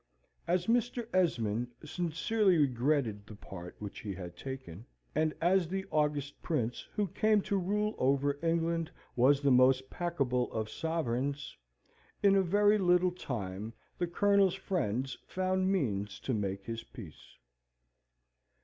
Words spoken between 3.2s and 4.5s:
the part which he had